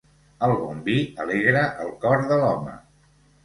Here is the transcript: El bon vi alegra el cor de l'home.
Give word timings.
El 0.47 0.53
bon 0.61 0.79
vi 0.87 0.95
alegra 1.27 1.63
el 1.87 1.95
cor 2.07 2.27
de 2.33 2.43
l'home. 2.43 2.79